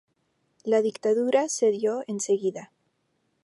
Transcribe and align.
La 0.63 0.81
Dictadura 0.81 1.47
cedió 1.47 2.01
enseguida. 2.07 2.71